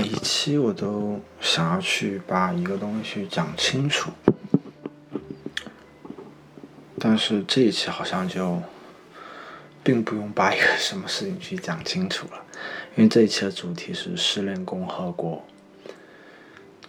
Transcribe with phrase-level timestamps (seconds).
[0.00, 4.10] 每一期我都想要去把一个东西讲清楚，
[6.98, 8.62] 但是这一期好像就
[9.84, 12.42] 并不用把一个什么事情去讲清楚了，
[12.96, 15.44] 因为这一期的主题是失恋共和国，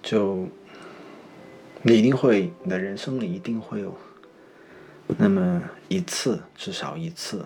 [0.01, 0.47] 就
[1.81, 3.93] 你一定会，你的人生里一定会有
[5.17, 7.45] 那么一次，至少一次，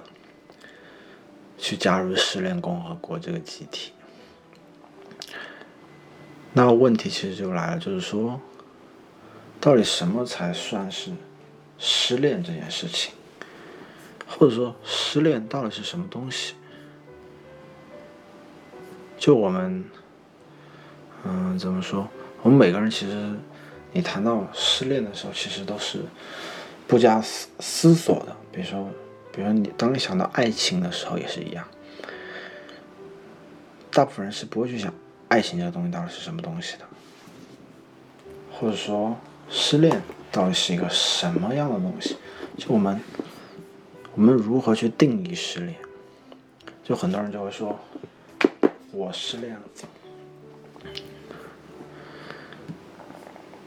[1.57, 3.93] 去加入失恋共和国这个集体。
[6.57, 8.39] 那问题其实就来了，就是说，
[9.59, 11.11] 到底什么才算是
[11.77, 13.13] 失恋这件事情？
[14.25, 16.53] 或者说，失恋到底是什么东西？
[19.17, 19.83] 就我们，
[21.25, 22.07] 嗯，怎么说？
[22.41, 23.33] 我们每个人其实，
[23.91, 25.99] 你谈到失恋的时候，其实都是
[26.87, 28.33] 不加思思索的。
[28.53, 28.89] 比如说，
[29.33, 31.67] 比如说你当你想到爱情的时候，也是一样，
[33.91, 34.93] 大部分人是不会去想。
[35.27, 36.85] 爱情这个东西到底是什么东西的？
[38.51, 39.17] 或者说，
[39.49, 42.15] 失恋到底是一个什么样的东西？
[42.57, 43.01] 就我们，
[44.13, 45.75] 我们如何去定义失恋？
[46.83, 47.77] 就很多人就会说，
[48.91, 49.61] 我失恋了。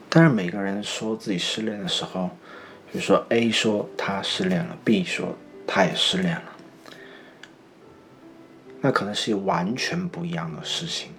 [0.09, 2.31] 但是每个人说自己失恋的时候，
[2.91, 6.57] 比如说 A 说他失恋了，B 说他也失恋了，
[8.81, 11.13] 那可能是完全不一样的事情。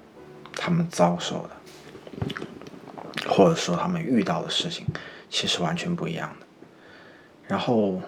[0.53, 4.85] 他们遭受的，或者说他们遇到的事情，
[5.29, 6.45] 其实完全不一样的。
[7.47, 8.01] 然后，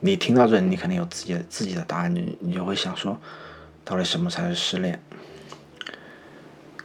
[0.00, 3.20] 你听到这里，你肯定有自己的自己的答案，你你就会想说，
[3.84, 5.00] 到底什么才是失恋？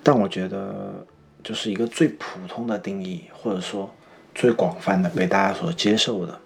[0.04, 1.06] 但我觉得，
[1.44, 3.94] 就是一个最普通的定义，或者说
[4.36, 6.40] 最广泛的被大家所接受的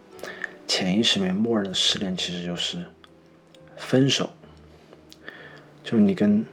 [0.67, 2.85] 潜意识里面默认的失恋，其实就是
[3.75, 4.29] 分手，
[5.83, 6.45] 就是你跟。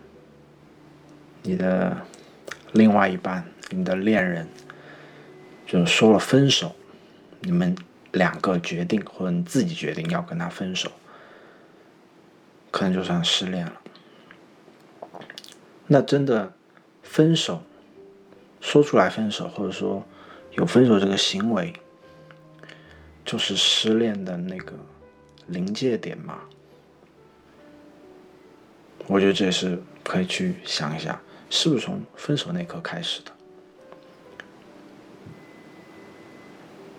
[1.42, 1.96] 你的
[2.72, 4.48] 另外一半，你的恋人，
[5.66, 6.74] 就是说了分手，
[7.40, 7.76] 你们
[8.12, 10.90] 两个决定，或者你自己决定要跟他分手，
[12.70, 13.72] 可能就算失恋了。
[15.86, 16.52] 那真的
[17.02, 17.62] 分手，
[18.60, 20.04] 说出来分手，或者说
[20.52, 21.72] 有分手这个行为，
[23.24, 24.74] 就是失恋的那个
[25.46, 26.40] 临界点吗？
[29.06, 31.20] 我觉得这也是可以去想一下。
[31.50, 33.32] 是不是从分手那刻开始的？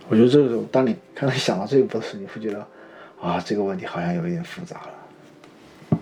[0.09, 2.67] 我觉得这个时候，当你刚才想到这一步的时候，你会觉得，
[3.21, 5.97] 啊，这个问题好像有一点复杂了。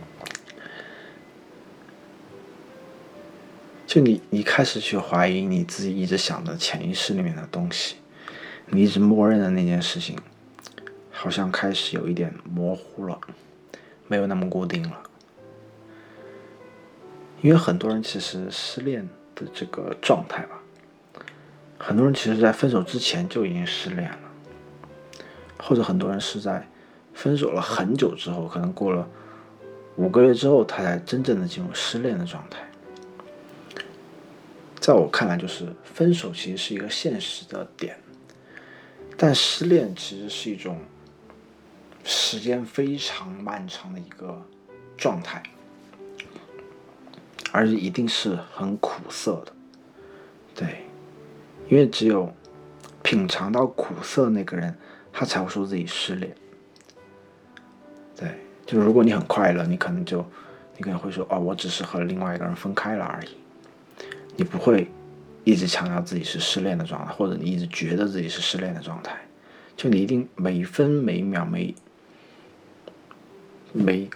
[3.86, 7.98] 就你，你开始去怀疑你自己一直想的潜意识里面的东西，
[8.68, 10.18] 你一直默认的那件事情，
[11.12, 13.20] 好像开始有一点模糊了，
[14.08, 15.09] 没有那么固定了。
[17.42, 20.60] 因为很多人其实失恋的这个状态吧，
[21.78, 24.20] 很多人其实在分手之前就已经失恋了，
[25.58, 26.68] 或者很多人是在
[27.14, 29.08] 分手了很久之后，可能过了
[29.96, 32.60] 五个月之后，他才真正的进入失恋的状态。
[34.80, 37.98] 在我看来，就是分手其实是一个现实的点，
[39.16, 40.80] 但失恋其实是一种
[42.04, 44.42] 时间非常漫长的一个
[44.98, 45.42] 状态。
[47.52, 49.52] 而且一定是很苦涩的，
[50.54, 50.84] 对，
[51.68, 52.32] 因为只有
[53.02, 54.76] 品尝到苦涩那个人，
[55.12, 56.36] 他才会说自己失恋。
[58.16, 58.30] 对，
[58.66, 60.24] 就如果你很快乐，你可能就，
[60.78, 63.30] 你可能会说，哦，我只是和另外一个人分开了而已。
[64.36, 64.88] 你不会
[65.44, 69.18] 一直强调自己是失恋的状态，或者你一直觉得自己是失恋的状态。
[69.76, 71.74] 就你一定每分每秒每
[73.74, 74.08] 每，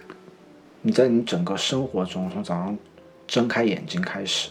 [0.82, 2.78] 你在你整个生活中，从早上。
[3.26, 4.50] 睁开眼睛开始，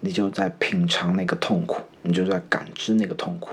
[0.00, 3.50] 你就在品尝那个痛苦，你就在感知那个痛苦。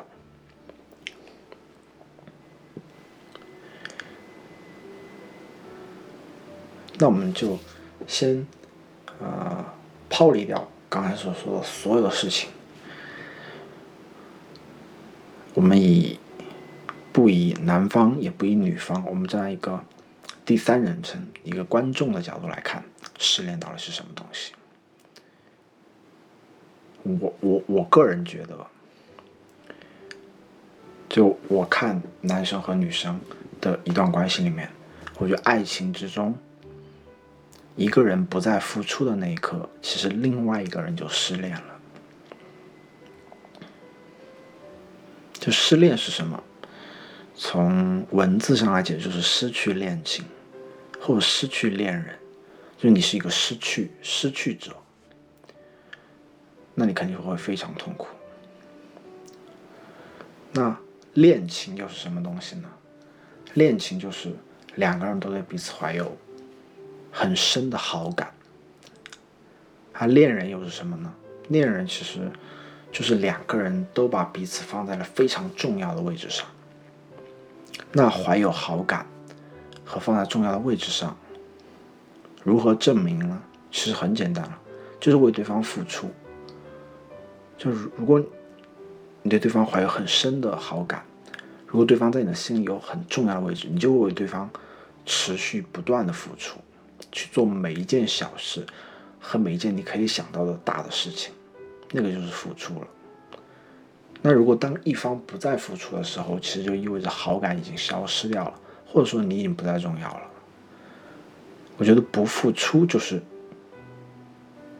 [6.98, 7.60] 那我们就
[8.08, 8.48] 先
[9.22, 9.74] 啊
[10.10, 12.50] 抛离掉刚才所说的所有的事情，
[15.54, 16.18] 我们以
[17.12, 19.84] 不以男方也不以女方，我们站在一个
[20.46, 22.84] 第三人称一个观众的角度来看。
[23.18, 24.54] 失恋到底是什么东西？
[27.04, 28.68] 我我我个人觉得，
[31.08, 33.20] 就我看男生和女生
[33.62, 34.68] 的一段关系里面，
[35.20, 36.36] 我觉得爱情之中，
[37.76, 41.80] 一个人不再付出的那一刻，其实另外一个人就失恋了。
[45.34, 46.44] 就失恋是什么？
[47.36, 50.26] 从文字上来讲，就是失去恋情，
[51.00, 52.18] 或者失去恋人。
[52.78, 54.76] 就你是一个失去失去者，
[56.74, 58.08] 那你肯定会非常痛苦。
[60.52, 60.78] 那
[61.14, 62.70] 恋情又是什么东西呢？
[63.54, 64.36] 恋情就是
[64.76, 66.18] 两个人都对彼此怀有
[67.12, 68.34] 很深的好感。
[69.94, 71.14] 而恋人又是什么呢？
[71.48, 72.30] 恋人其实
[72.92, 76.46] 就是两个人都把彼此放在了非常重要的位置上。
[77.94, 79.06] 那怀有好感
[79.86, 81.18] 和放在重要的位置上，
[82.46, 83.42] 如何证明呢？
[83.72, 84.60] 其实很简单了，
[85.00, 86.10] 就是为对方付出。
[87.58, 88.24] 就是如果
[89.24, 91.04] 你对对方怀有很深的好感，
[91.66, 94.48] 如果对方在你的心里有很重要的位置，你就会为对方
[95.08, 96.60] 持续不断的付出，
[97.12, 98.64] 去做每一件小事
[99.20, 101.34] 和每一件你可以想到的大的事情，
[101.92, 102.88] 那个就是付出了。
[104.22, 108.54] 那如果当一方不再付出的时候，其实就意味着好感已经消失掉了，
[108.86, 110.22] 或者说你已经不再重要了。
[111.78, 113.22] 我觉得不付出就是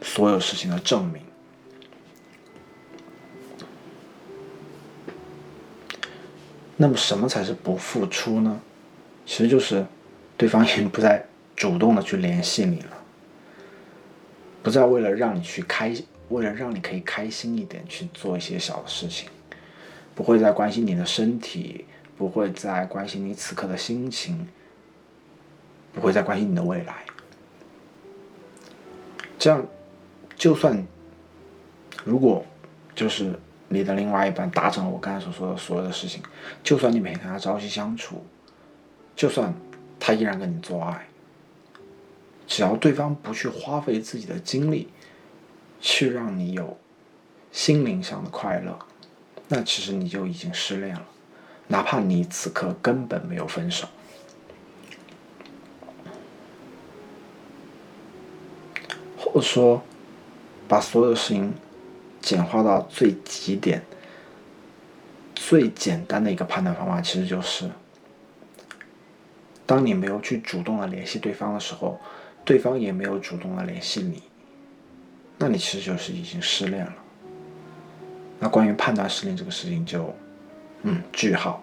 [0.00, 1.22] 所有事情的证明。
[6.76, 8.60] 那么什么才是不付出呢？
[9.24, 9.84] 其实就是
[10.36, 12.90] 对方已经不再主动的去联系你了，
[14.62, 15.94] 不再为了让你去开，
[16.28, 19.28] 为了让你可以开心一点去做一些小的事情，
[20.14, 24.46] 不会再关心你的身体，不会再关心你此刻的心情，
[25.96, 26.94] 不会再关心你的未来。
[29.36, 29.66] 这样，
[30.36, 30.86] 就算
[32.04, 32.46] 如果
[32.94, 33.36] 就是。
[33.68, 36.22] 你的另外一半达成了我刚才所说的所有的事情，
[36.62, 38.24] 就算你每天跟他朝夕相处，
[39.16, 39.52] 就算
[39.98, 41.08] 他依然跟你做爱，
[42.46, 44.88] 只要对方不去花费自己的精力，
[45.80, 46.78] 去让你有
[47.50, 48.78] 心灵上的快乐，
[49.48, 51.04] 那其实你就已经失恋了，
[51.66, 53.88] 哪怕你此刻根本没有分手，
[59.36, 59.82] 或者说
[60.66, 61.52] 把所有事情。
[62.22, 63.84] 简化到最极点，
[65.32, 67.70] 最简单的一个判断方法，其实就是：
[69.64, 72.00] 当你没有去主动的联系对方的时候，
[72.44, 74.24] 对方也没有主动的联系你，
[75.38, 76.94] 那你其实就是已经失恋了。
[78.40, 80.12] 那关于判断失恋这个事情，就
[80.82, 81.62] 嗯句号。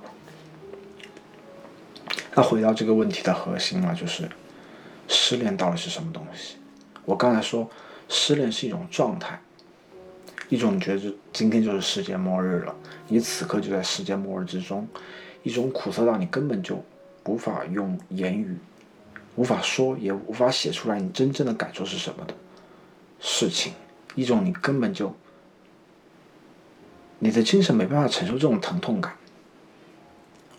[2.35, 4.29] 那回到这个问题的核心了，就是
[5.09, 6.55] 失恋到底是什么东西？
[7.05, 7.69] 我刚才说，
[8.07, 9.39] 失恋是一种状态。
[10.49, 12.75] 一种觉得今天就是世界末日了，
[13.07, 14.87] 你此刻就在世界末日之中，
[15.41, 16.83] 一种苦涩到你根本就
[17.25, 18.55] 无法用言语，
[19.35, 22.35] 无法说也无法写出来你真正的感受是什么的
[23.19, 23.73] 事情，
[24.13, 25.15] 一种你根本就
[27.17, 29.15] 你的精神没办法承受这种疼痛感，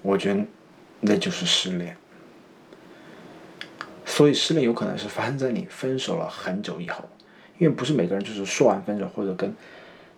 [0.02, 0.44] 我觉得
[1.00, 1.96] 那就是失恋。
[4.14, 7.05] 所以失恋有可能是发生在你分手了很久以后，
[7.58, 9.52] 因为不是每个人就是说完分手或者跟。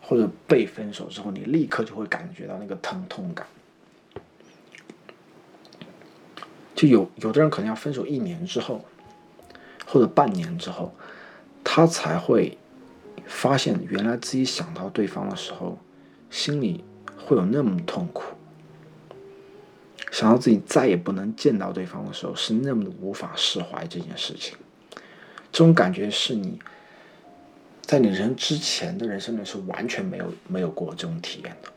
[0.08, 3.44] 或者被分手之后，你立刻就会感觉到那个疼痛感。
[6.76, 8.84] 就有有的人可能要分手一年之后，
[9.84, 10.94] 或者半年之后，
[11.64, 12.56] 他才会
[13.25, 15.76] 发现原来自己想到对方的时候，
[16.31, 16.84] 心里
[17.16, 18.36] 会有那么痛苦。
[20.16, 24.56] 想到自己再也不能见到对方的时候，是那么的无法释怀这件事情。
[25.52, 26.58] 这种感觉是你。
[27.82, 31.68] 在你人之前的人生里是完全没有没有过这种体验的，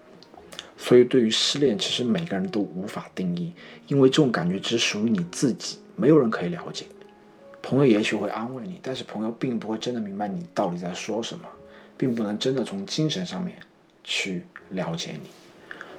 [0.78, 3.54] 所以对于失恋，其实每个人都无法定义，
[3.88, 6.86] 因为这种感觉只属于你自己，没有人可以了解。
[7.62, 11.46] 朋友也许会安慰你，但是朋友并不会真的明白你到底在说什么，
[11.98, 13.58] 并不能真的从精神上面
[14.04, 15.30] 去了解你。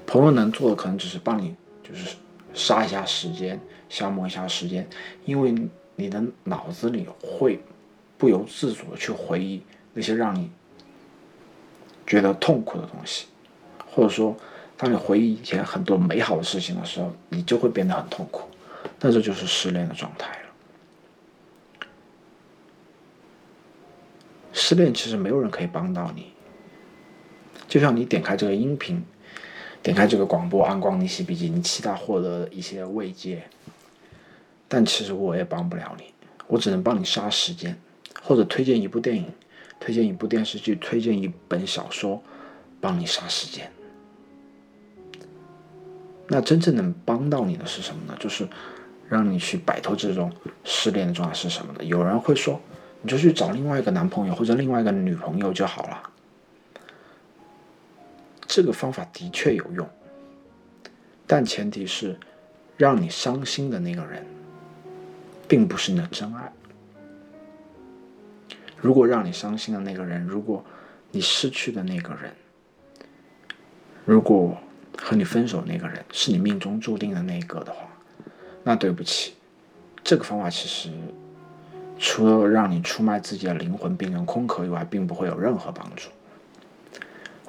[0.07, 1.55] 朋友能做的可能只是帮你，
[1.85, 2.17] 就是
[2.55, 4.89] 杀一下时间，消磨一下时间，
[5.25, 5.55] 因为
[5.97, 7.61] 你的脑子里会
[8.19, 9.63] 不由自主的去回忆。
[9.93, 10.49] 那些让你
[12.07, 13.27] 觉得痛苦的东西，
[13.93, 14.37] 或者说，
[14.77, 18.49] 当你回忆以前很多美好的事情的时候，你就会变得很痛苦。
[19.01, 20.49] 那这就是失恋的状态了。
[24.53, 26.33] 失恋其实没有人可以帮到你，
[27.67, 29.03] 就像你点开这个音频，
[29.83, 33.43] 点开这个广播，安光逆袭笔记，你期待获得一些慰藉，
[34.69, 36.13] 但其实我也帮不了你，
[36.47, 37.79] 我只能帮你杀时间，
[38.23, 39.27] 或者推荐一部电影。
[39.83, 42.23] 推荐一部电视剧，推荐一本小说，
[42.83, 43.73] 帮你杀时间。
[46.29, 48.15] 那真正能帮到你的是什么呢？
[48.21, 48.47] 就是
[49.09, 50.31] 让你去摆脱这种
[50.65, 51.83] 失恋的状态是什么呢？
[51.83, 52.61] 有人会说，
[53.01, 56.10] 你就去找另外一个男朋友或者另外一个女朋友就好了。
[58.53, 59.89] 这个方法的确有用，
[61.25, 62.19] 但前提是
[62.77, 64.27] 让你伤心的那个人，
[65.47, 66.53] 并不是你的真爱。
[68.77, 70.65] 如果让你伤心的那个人，如果
[71.13, 72.35] 你失去的那个人，
[74.05, 74.59] 如果
[74.99, 77.89] 和你分手那个人是你命中注定的那一个的话，
[78.65, 79.35] 那对不起，
[80.03, 80.91] 这个方法其实
[82.01, 86.11] 除了让你出卖自己的灵魂变成空壳以外，并不会有任何帮助。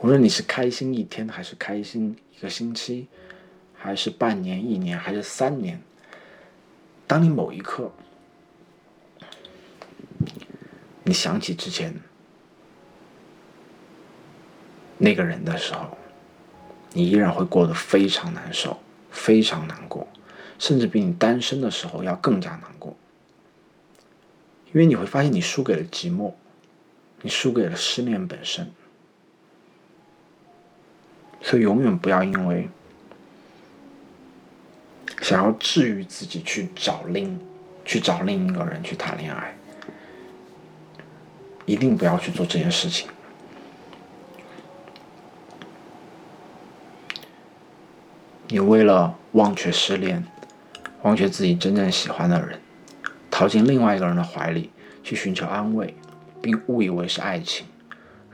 [0.02, 3.08] 无论你是开心一天，还是开心一个星期，
[3.76, 5.80] 还是半年、一年，还是三年，
[7.06, 7.92] 当你某一刻
[11.04, 11.94] 你想起之前
[14.98, 15.96] 那个人的时候，
[16.94, 18.80] 你依然会过得非常难受，
[19.12, 20.08] 非常难过，
[20.58, 22.98] 甚至比你单身的时候要更加难过，
[24.74, 26.34] 因为你会发现你输给了寂寞，
[27.22, 28.72] 你输给了失恋本身。
[31.42, 32.70] 所以，永远不要因为
[35.22, 37.40] 想要治愈自己去找另
[37.84, 39.56] 去找另一个人去谈恋爱，
[41.66, 43.10] 一定不要去做这件事情。
[48.48, 50.26] 你为了忘却失恋，
[51.02, 52.60] 忘却自己真正喜欢的人，
[53.30, 54.72] 逃进另外一个人的怀里
[55.04, 55.96] 去寻求安慰，
[56.42, 57.66] 并误以为是爱情。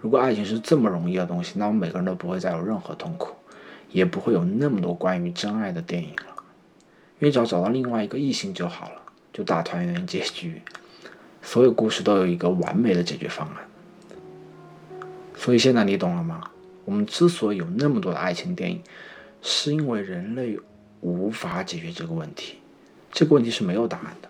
[0.07, 3.35] 如果爱情是这么容易的东西，那我们每个人都不会再有任何痛苦，
[3.91, 6.43] 也不会有那么多关于真爱的电影了。
[7.19, 9.01] 因为只要找到另外一个异性就好了，
[9.33, 10.61] 就大团圆结局，
[11.41, 13.57] 所有故事都有一个完美的解决方案。
[15.35, 16.41] 所以现在你懂了吗？
[16.85, 18.81] 我们之所以有那么多的爱情电影，
[19.41, 20.57] 是因为人类
[21.01, 22.59] 无法解决这个问题，
[23.11, 24.29] 这个问题是没有答案的。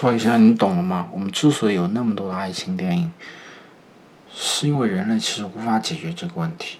[0.00, 1.10] 所以现在你懂了吗？
[1.12, 3.12] 我们之所以有那么多的爱情电影，
[4.32, 6.78] 是因为人类其实无法解决这个问题，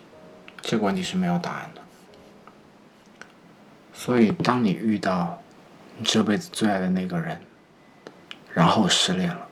[0.62, 1.82] 这个问题是没有答案的。
[3.92, 5.38] 所以，当你遇到
[5.98, 7.38] 你这辈子最爱的那个人，
[8.54, 9.46] 然后失恋了，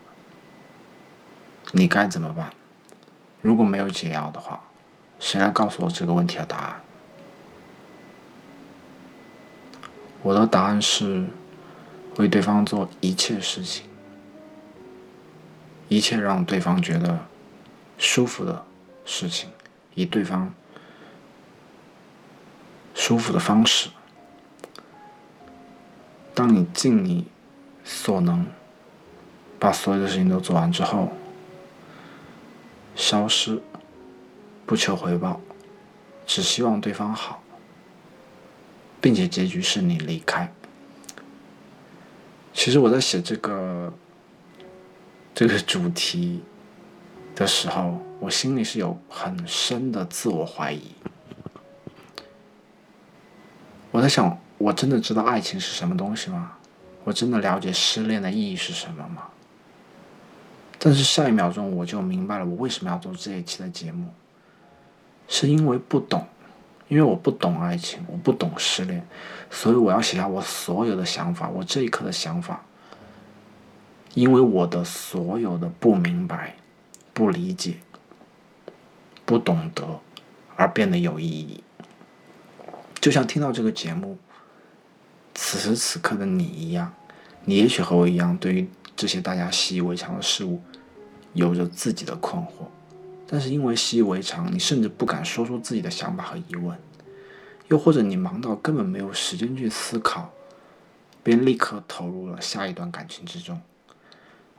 [1.73, 2.51] 你该怎么办？
[3.43, 4.59] 如果没有解药的话，
[5.21, 6.81] 谁来告诉我这个问题的答案？
[10.23, 11.27] 我的答案是。
[12.19, 13.85] 为对方做一切事情，
[15.89, 17.27] 一切让对方觉得
[17.97, 18.65] 舒服的
[19.05, 19.51] 事情，
[19.95, 20.53] 以对方
[22.95, 23.89] 舒服的方式。
[26.35, 27.27] 当你尽你
[27.85, 28.47] 所能
[29.59, 31.13] 把所有的事情都做完之后，
[32.95, 33.63] 消失，
[34.67, 35.41] 不求回报，
[36.27, 37.43] 只希望对方好，
[39.01, 40.53] 并且结局是你离开。
[42.59, 43.93] 其实我在写这个
[45.33, 46.43] 这个主题
[47.37, 50.91] 的时候，我心里是有很深的自我怀疑。
[53.93, 56.57] 我在想，我真的知道爱情是什么东西吗？
[57.05, 59.29] 我真的了解失恋的意义是什么吗？
[60.81, 64.13] 但是下一秒钟我就明白了，我为什么要做这一期的节目，
[65.29, 66.27] 是因为不懂。
[66.89, 69.07] 因为我不懂爱情，我不懂失恋，
[69.51, 72.65] 所以我要写下我所有的想法，我这一刻的想法。
[74.15, 76.57] 因为我的所有的不明白、
[77.13, 77.75] 不理解、
[79.25, 80.01] 不懂得，
[80.57, 81.63] 而变得有意义。
[83.01, 84.19] 就像听到这个节目，
[85.35, 86.93] 此时此刻的你一样，
[87.45, 90.61] 你也许和我一样，对于这些大家习以为常的事物，
[91.35, 92.49] 有着自己的困惑。
[93.31, 96.77] 但是因为习以为常，你甚至不敢说出自己的想法和疑问，
[97.69, 100.31] 又或者你忙到根本没有时间去思考，
[101.23, 103.61] 便立刻投入了下一段感情之中。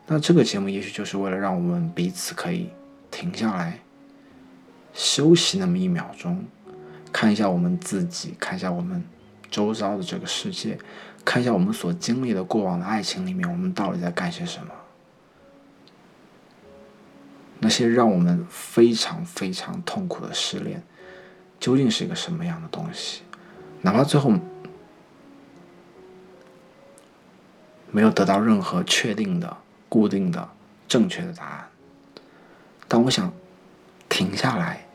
[0.06, 2.70] 那这个节目也许就是为了让我们彼此可以
[3.10, 3.80] 停下来，
[4.94, 6.46] 休息那么一秒钟，
[7.12, 9.04] 看一下我们自己，看一下我们
[9.50, 10.78] 周遭的这个世界，
[11.26, 14.72] 看一下我们所经历的过往的爱情里面，我们到底在干些什么。
[17.70, 20.82] 那些让我们非常非常痛苦的失恋，
[21.60, 23.22] 究竟是一个什么样的东西？
[23.82, 24.34] 哪怕最后
[27.92, 29.56] 没有得到任何确定的、
[29.88, 30.50] 固定的、
[30.88, 31.70] 正确的答案，
[32.88, 33.32] 但我想
[34.10, 34.88] 停下来，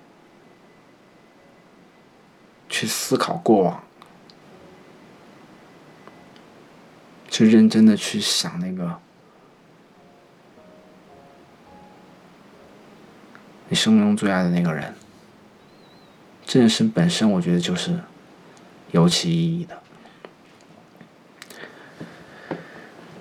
[2.69, 3.85] 去思考过往，
[7.28, 8.99] 去认真的去想那个。
[13.68, 14.94] 你生命中最爱的那个人，
[16.44, 17.99] 这件事本身，我觉得就是
[18.90, 19.83] 有其意义的。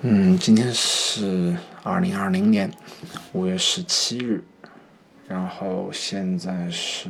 [0.02, 2.70] 嗯，今天是二零二零年
[3.32, 4.44] 五月十七日，
[5.26, 7.08] 然后现在是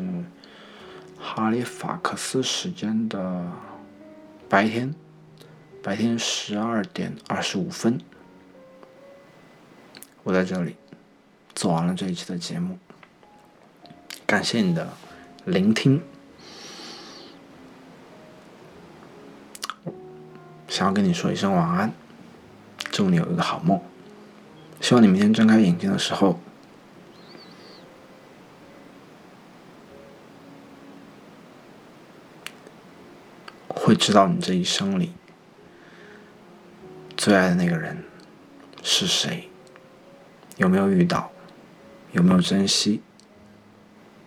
[1.18, 3.44] 哈利法克斯时间的
[4.48, 4.94] 白天，
[5.82, 8.00] 白天十二点二十五分。
[10.22, 10.76] 我在这里
[11.52, 12.78] 做完了这一期的节目，
[14.34, 14.88] 感谢你的
[15.44, 16.02] 聆听。
[20.66, 21.92] 想要跟你说一声晚安，
[22.90, 23.80] 祝你有一个好梦。
[24.80, 26.40] 希望你明天睁开眼睛的时候，
[33.68, 35.12] 会知道你这一生里
[37.16, 38.02] 最爱的那个人
[38.82, 39.48] 是谁，
[40.56, 41.30] 有没有遇到，
[42.10, 43.00] 有没有珍惜，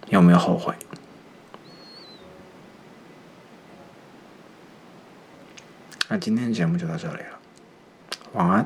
[0.09, 0.73] 有没有后悔。
[6.09, 7.39] 那今天的节目就到这里了，
[8.33, 8.65] 晚安。